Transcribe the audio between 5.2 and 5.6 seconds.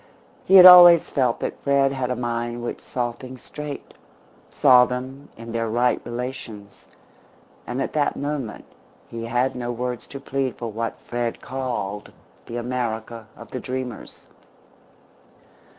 in